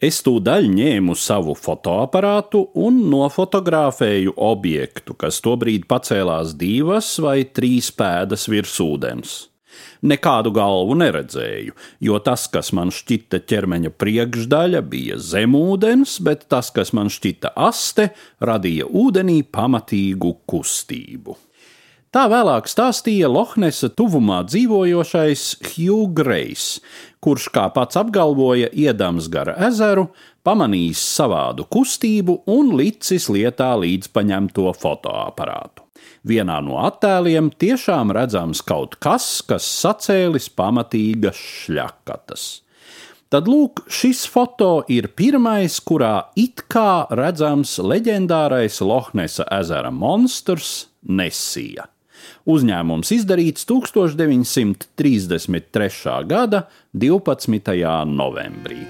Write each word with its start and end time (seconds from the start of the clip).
Es 0.00 0.22
tūdaļ 0.24 0.64
ņēmu 0.72 1.12
savu 1.12 1.52
fotoaparātu 1.60 2.62
un 2.80 3.02
nofotografēju 3.12 4.32
objektu, 4.46 5.12
kas 5.12 5.42
tobrīd 5.44 5.84
pacēlās 5.90 6.54
divas 6.56 7.10
vai 7.20 7.42
trīs 7.44 7.90
pēdas 7.92 8.46
virs 8.48 8.78
ūdens. 8.80 9.34
Nekādu 10.00 10.54
galvu 10.56 10.96
neredzēju, 11.02 11.76
jo 12.08 12.16
tas, 12.24 12.46
kas 12.48 12.72
man 12.72 12.88
šķita 12.96 13.42
ķermeņa 13.44 13.92
priekšdaļa, 14.00 14.80
bija 14.88 15.20
zemūdens, 15.20 16.16
bet 16.24 16.48
tas, 16.48 16.72
kas 16.72 16.94
man 16.96 17.12
šķita 17.12 17.52
aste, 17.68 18.08
radīja 18.40 18.88
ūdenī 18.88 19.42
pamatīgu 19.52 20.32
kustību. 20.48 21.36
Tā 22.10 22.24
vēlāk 22.26 22.66
stāstīja 22.66 23.28
Lohnesa 23.30 23.86
tuvumā 23.94 24.40
dzīvojošais 24.42 25.42
Hugh 25.62 26.08
Grejs, 26.18 26.80
kurš, 27.22 27.44
kā 27.54 27.68
pats 27.70 27.94
apgalvoja, 28.00 28.66
iedams 28.74 29.28
gara 29.30 29.54
ezeru, 29.68 30.08
pamanījis 30.42 30.98
savādu 31.06 31.68
kustību 31.70 32.40
un 32.50 32.72
licis 32.80 33.28
lietā 33.30 33.68
līdz 33.78 34.10
paņemto 34.10 34.72
fotoaparātu. 34.80 35.84
Vienā 36.26 36.56
no 36.66 36.80
attēliem 36.82 37.52
tiešām 37.54 38.10
redzams 38.16 38.64
kaut 38.66 38.98
kas, 38.98 39.28
kas 39.46 39.70
sacēlis 39.70 40.50
pamatīgas 40.50 41.38
šļakatas. 41.38 42.48
Tad 43.30 43.46
lūk, 43.46 43.84
šis 43.86 44.24
foto 44.26 44.80
ir 44.90 45.12
pirmais, 45.14 45.78
kurā 45.78 46.26
it 46.34 46.66
kā 46.66 47.06
redzams 47.14 47.78
leģendārais 47.78 48.82
Lohnesa 48.82 49.46
ezera 49.60 49.94
monstrs 49.94 50.88
Nesija. 51.06 51.86
Uzņēmums 52.50 53.08
izdarīts 53.18 53.62
1933. 53.68 56.16
gada 56.30 56.60
12. 56.94 57.76
novembrī. 58.08 58.82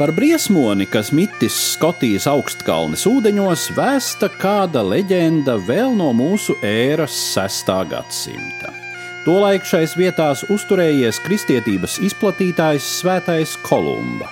Par 0.00 0.14
briesmoni, 0.16 0.86
kas 0.88 1.10
mitis 1.12 1.52
Skotijas 1.74 2.24
augstkalnes 2.30 3.02
ūdeņos, 3.04 3.66
vēsta 3.76 4.30
kāda 4.40 4.80
leģenda 4.80 5.58
vēl 5.68 5.92
no 5.98 6.08
mūsu 6.16 6.56
ēras 6.64 7.20
6. 7.36 7.76
gadsimta. 7.92 8.89
Tolaik 9.20 9.66
šais 9.68 9.92
vietās 10.00 10.46
uzturējies 10.48 11.18
kristietības 11.20 11.98
izplatītājs 12.08 12.86
Svētais 13.02 13.50
Kolumba. 13.66 14.30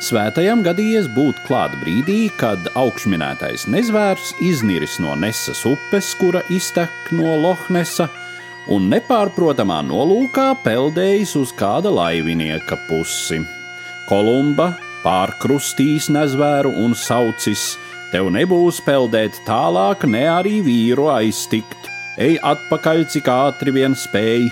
Svētajam 0.00 0.62
gadījies 0.64 1.10
būt 1.12 1.42
klāt 1.44 1.74
brīdī, 1.82 2.30
kad 2.40 2.70
augšminētais 2.72 3.66
nezvērs 3.68 4.30
izniris 4.40 4.96
no 5.04 5.12
Nesas 5.20 5.60
upes, 5.68 6.14
kura 6.16 6.40
iztek 6.48 7.12
no 7.12 7.34
Lohnesa, 7.42 8.08
un 8.72 8.88
nepārprotamā 8.88 9.82
nolūkā 9.84 10.54
peldējis 10.64 11.36
uz 11.42 11.52
kāda 11.52 11.92
laivinieka 11.92 12.80
pusi. 12.88 13.42
Kolumba 14.08 14.72
pārkrustīs 15.04 16.08
nezvēru 16.16 16.72
un 16.80 16.96
saucis: 16.96 17.74
Tev 18.10 18.32
nebūs 18.32 18.80
peldēt 18.88 19.36
tālāk, 19.44 20.08
ne 20.08 20.24
arī 20.32 20.62
vīru 20.64 21.12
aiztikt, 21.12 21.79
ej 22.20 22.38
atpakaļ, 22.44 23.04
cik 23.10 23.30
ātri 23.32 23.74
vien 23.74 23.96
spēj. 23.96 24.50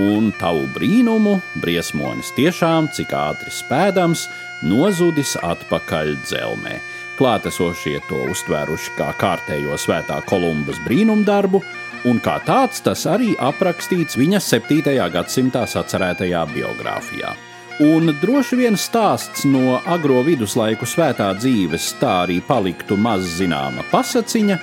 Un 0.00 0.30
tavu 0.38 0.68
brīnumu, 0.74 1.40
briesmonis 1.62 2.30
tiešām, 2.36 2.90
cik 2.94 3.14
ātri 3.16 3.50
spēdams, 3.54 4.28
nozudis 4.66 5.34
atpakaļ 5.42 6.14
dzelmē. 6.26 6.78
Klātesošie 7.18 7.98
to 8.08 8.22
uztvēruši 8.32 8.94
kā 8.96 9.10
kārtējo 9.20 9.76
svētā 9.80 10.20
Kolumbas 10.28 10.78
brīnumdarbu, 10.86 11.60
un 12.08 12.20
kā 12.24 12.38
tāds 12.46 12.80
tas 12.86 13.04
arī 13.10 13.34
aprakstīts 13.36 14.16
viņa 14.16 14.40
7. 14.40 14.96
gadsimtā 15.12 15.66
sacerētajā 15.68 16.46
biogrāfijā. 16.54 17.34
Un 17.80 18.12
droši 18.20 18.58
vien 18.60 18.76
stāsts 18.76 19.46
no 19.48 19.78
agro 19.88 20.20
viduslaiku 20.24 20.88
svētā 20.88 21.30
dzīves 21.36 21.94
tā 22.00 22.18
arī 22.26 22.40
paliktu 22.44 22.96
maz 23.00 23.24
zināma 23.38 23.84
pasaciņa, 23.92 24.58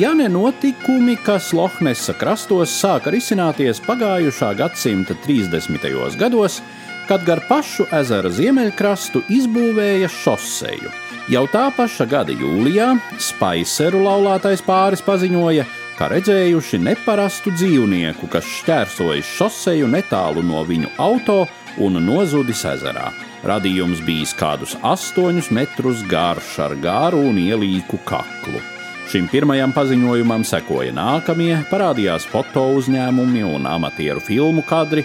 ja 0.00 0.14
ne 0.14 0.28
notikumi, 0.28 1.16
kas 1.24 1.52
Lohnesa 1.56 2.12
krastos 2.18 2.72
sāka 2.76 3.12
risināties 3.14 3.80
pagājušā 3.84 4.50
gadsimta 4.58 5.14
30. 5.24 6.16
gados, 6.20 6.60
kad 7.08 7.24
gar 7.24 7.40
pašu 7.48 7.86
ezera 7.94 8.30
ziemeļkrastu 8.30 9.22
izbūvēja 9.38 10.10
šoseju. 10.12 10.92
Jau 11.32 11.44
tā 11.50 11.68
paša 11.76 12.06
gada 12.10 12.34
jūlijā 12.34 12.92
Spaiseru 13.22 14.02
laulātais 14.04 14.62
pāris 14.66 15.02
paziņoja, 15.06 15.64
ka 15.96 16.10
redzējuši 16.12 16.82
neparastu 16.82 17.54
dzīvnieku, 17.56 18.28
kas 18.30 18.44
šķērsojis 18.60 19.32
šoseju 19.38 19.88
netālu 19.90 20.44
no 20.44 20.64
viņu 20.66 20.92
auto 21.00 21.44
un 21.80 22.00
nozudis 22.04 22.66
ezerā. 22.68 23.10
Radījums 23.46 24.04
bijis 24.04 24.36
kādus 24.36 24.76
astoņus 24.84 25.52
metrus 25.54 26.04
garš 26.10 26.56
ar 26.68 26.80
garu 26.82 27.28
un 27.30 27.38
ielīku 27.40 28.02
kaklu. 28.04 28.75
Šim 29.06 29.28
pirmajam 29.30 29.70
paziņojumam 29.76 30.42
sekoja 30.46 30.94
nākamie, 30.96 31.52
parādījās 31.70 32.26
foto 32.26 32.64
uzņēmumi 32.80 33.44
un 33.46 33.68
amatieru 33.70 34.24
filmu 34.24 34.64
kadri, 34.66 35.04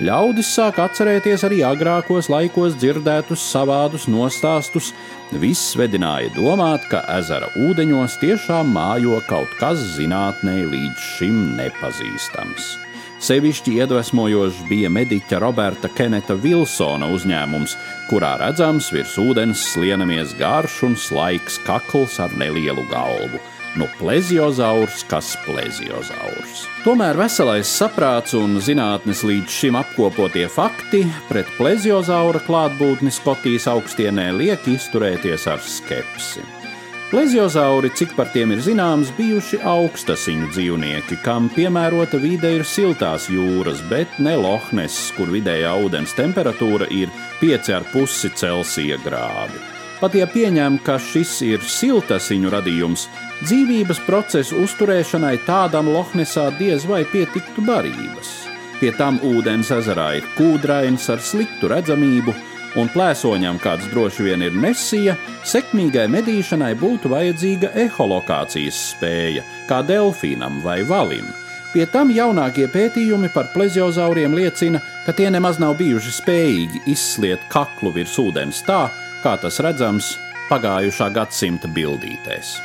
Ļaudis 0.00 0.48
sāk 0.56 0.78
atcerēties 0.80 1.42
arī 1.44 1.58
agrākos 1.68 2.30
laikos 2.32 2.78
dzirdētus 2.80 3.42
savādus 3.52 4.06
nostāstus. 4.08 4.88
Viss 5.42 5.76
vedināja 5.76 6.32
domāt, 6.32 6.86
ka 6.88 7.02
ezera 7.18 7.50
ūdeņos 7.60 8.16
tiešām 8.22 8.72
mājo 8.72 9.20
kaut 9.28 9.52
kas 9.60 9.84
zinātnē 9.98 10.62
līdz 10.72 11.04
šim 11.18 11.44
nepazīstams. 11.60 12.72
Sevišķi 13.22 13.76
iedvesmojošs 13.78 14.64
bija 14.66 14.88
mediķa 14.90 15.38
Roberta 15.38 15.86
Keneta 15.94 16.34
Vilsona 16.34 17.06
uzņēmums, 17.14 17.76
kurā 18.08 18.32
redzams 18.40 18.88
virs 18.90 19.14
ūdens 19.22 19.62
slienamies 19.76 20.34
garš 20.40 20.80
un 20.88 20.96
slaiks 20.98 21.60
kakls 21.62 22.18
ar 22.24 22.34
nelielu 22.40 22.82
galvu 22.90 23.38
no 23.78 23.86
pleziozaurs, 23.98 25.04
kas 25.08 25.32
pleziozaurs. 25.46 26.64
Tomēr 26.84 27.16
veselais 27.16 27.70
saprāts 27.70 28.34
un 28.36 28.58
zinātnes 28.60 29.22
līdz 29.26 29.58
šim 29.60 29.78
apkopotie 29.80 30.48
fakti 30.52 31.04
pret 31.30 31.48
pleziozaura 31.56 32.42
klātbūtni 32.48 33.14
Skotijas 33.14 33.70
augstienē 33.72 34.28
liek 34.36 34.68
izturēties 34.74 35.48
ar 35.54 35.62
skepsi. 35.64 36.61
Pleziozauri, 37.12 37.90
cik 37.92 38.14
par 38.16 38.30
tiem 38.32 38.54
ir 38.54 38.62
zināms, 38.64 39.10
bijuši 39.18 39.58
augstasiņu 39.68 40.46
dzīvnieki, 40.54 41.18
kam 41.20 41.50
piemērota 41.52 42.16
vide 42.22 42.54
ir 42.56 42.64
siltās 42.64 43.26
jūras, 43.28 43.82
bet 43.90 44.16
ne 44.16 44.32
Lohnes, 44.40 44.96
kur 45.18 45.28
vidējā 45.28 45.74
ūdens 45.84 46.16
temperatūra 46.16 46.88
ir 46.88 47.12
5,5 47.42 48.32
Celsija 48.40 48.96
grādi. 49.04 49.60
Pat 50.00 50.16
ja 50.16 50.24
pieņem, 50.26 50.80
ka 50.86 50.96
šis 50.98 51.36
ir 51.46 51.60
siltasiņu 51.60 52.54
radījums, 52.56 53.04
Dzīvības 53.42 53.98
procesu 54.06 54.60
uzturēšanai 54.62 55.40
tādam 55.42 55.88
Lohnesā 55.90 56.44
diez 56.60 56.84
vai 56.86 57.00
pietiktu 57.10 57.64
barības. 57.66 58.28
Pie 58.78 58.92
tam 58.94 59.18
ūdens 59.26 59.72
ezerā 59.74 60.12
ir 60.20 60.28
kūdrains 60.36 61.08
ar 61.10 61.18
sliktu 61.18 61.70
redzamību, 61.72 62.34
un 62.78 62.88
plēsoņam, 62.92 63.60
kāds 63.62 63.88
droši 63.92 64.26
vien 64.26 64.42
ir 64.46 64.56
nesija, 64.56 65.16
sekmīgai 65.48 66.08
medīšanai 66.12 66.72
būtu 66.80 67.12
vajadzīga 67.12 67.72
eholokācijas 67.84 68.80
spēja, 68.92 69.44
kā 69.68 69.82
delfīnam 69.86 70.60
vai 70.64 70.80
valim. 70.88 71.28
Pie 71.72 71.86
tam 71.88 72.10
jaunākie 72.12 72.66
pētījumi 72.68 73.30
par 73.32 73.48
pleziozauriem 73.54 74.34
liecina, 74.36 74.82
ka 75.06 75.14
tie 75.16 75.30
nemaz 75.32 75.56
nav 75.62 75.78
bijuši 75.78 76.12
spējīgi 76.18 76.82
izsliet 76.92 77.46
kaklu 77.52 77.94
virs 77.96 78.18
ūdens 78.20 78.60
tā, 78.66 78.84
kā 79.24 79.38
tas 79.40 79.60
redzams 79.64 80.12
pagājušā 80.50 81.08
gadsimta 81.16 81.70
bildītēs. 81.72 82.58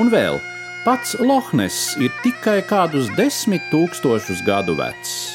Un 0.00 0.08
vēl, 0.12 0.40
pats 0.86 1.18
Lohnes 1.20 1.96
ir 2.00 2.14
tikai 2.24 2.62
kādus 2.68 3.12
desmit 3.18 3.64
tūkstošus 3.72 4.40
gadu 4.46 4.76
vecs. 4.80 5.25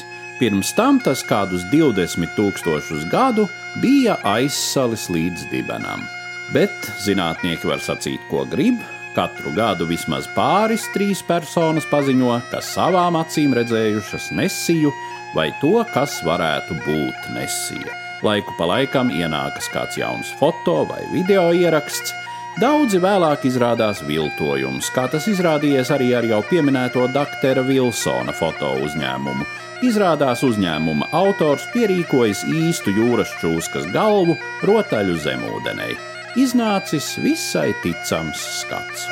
Pirms 0.42 0.72
tam 0.74 0.96
tas 0.98 1.20
kādus 1.22 1.62
20 1.70 2.32
tūkstošus 2.34 3.04
gadu 3.12 3.44
bija 3.78 4.16
aizsalis 4.26 5.04
līdz 5.06 5.44
dibenam. 5.52 6.02
Bet 6.50 6.88
zinātnieki 7.04 7.68
var 7.70 7.78
sacīt, 7.78 8.18
ko 8.26 8.42
grib. 8.50 8.80
Katru 9.14 9.52
gadu 9.54 9.86
vismaz 9.86 10.26
pāris 10.34 10.88
trīs 10.96 11.22
personas 11.28 11.86
paziņo, 11.86 12.40
ka 12.50 12.58
savām 12.58 13.20
acīm 13.20 13.54
redzējušas 13.54 14.32
nesiju 14.34 14.90
vai 15.36 15.52
to, 15.62 15.76
kas 15.94 16.18
varētu 16.26 16.80
būt 16.88 17.30
nesija. 17.36 17.94
Laiku 18.26 18.58
pa 18.58 18.66
laikam 18.72 19.14
ienākas 19.14 19.70
kāds 19.70 20.00
jauns 20.02 20.34
foto 20.42 20.80
vai 20.90 21.04
video 21.14 21.52
ieraksts, 21.54 22.16
Daudzi 22.60 23.00
vēlāk 23.00 23.46
izrādās 23.48 24.02
viltojums, 24.04 24.90
kā 24.92 25.06
tas 25.08 25.24
izrādījies 25.30 25.88
arī 25.94 26.10
ar 26.18 26.26
jau 26.28 26.42
pieminēto 26.50 27.06
Dr. 27.14 27.62
Vilsona 27.64 28.34
foto 28.36 28.74
uzņēmumu. 28.84 29.46
Izrādās 29.88 30.44
uzņēmuma 30.46 31.08
autors 31.16 31.64
pierīkojis 31.72 32.44
īstu 32.52 32.92
jūras 32.94 33.32
čūskas 33.40 33.88
galvu 33.96 34.36
rotaļu 34.68 35.16
zemūdenei. 35.24 35.96
Iznācis 36.38 37.14
visai 37.24 37.72
ticams 37.82 38.44
skats. 38.60 39.08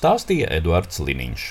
stāstīja 0.00 0.48
Eduards 0.56 1.02
Liniņš. 1.04 1.46